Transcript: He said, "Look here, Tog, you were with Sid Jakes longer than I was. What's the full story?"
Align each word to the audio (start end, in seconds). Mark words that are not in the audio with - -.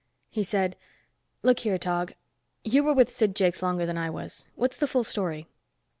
He 0.31 0.41
said, 0.41 0.77
"Look 1.43 1.59
here, 1.59 1.77
Tog, 1.77 2.13
you 2.63 2.83
were 2.83 2.95
with 2.95 3.11
Sid 3.11 3.35
Jakes 3.35 3.61
longer 3.61 3.85
than 3.85 3.99
I 3.99 4.09
was. 4.09 4.49
What's 4.55 4.77
the 4.77 4.87
full 4.87 5.03
story?" 5.03 5.47